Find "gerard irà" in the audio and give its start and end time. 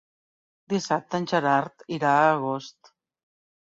1.33-2.17